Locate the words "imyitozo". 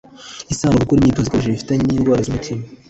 0.99-1.27